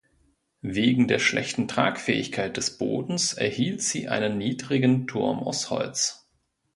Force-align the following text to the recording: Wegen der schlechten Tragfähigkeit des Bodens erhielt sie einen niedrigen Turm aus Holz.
Wegen 0.65 1.07
der 1.07 1.19
schlechten 1.19 1.67
Tragfähigkeit 1.67 2.57
des 2.57 2.79
Bodens 2.79 3.33
erhielt 3.33 3.83
sie 3.83 4.09
einen 4.09 4.39
niedrigen 4.39 5.05
Turm 5.05 5.43
aus 5.43 5.69
Holz. 5.69 6.27